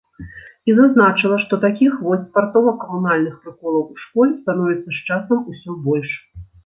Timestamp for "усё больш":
5.53-6.11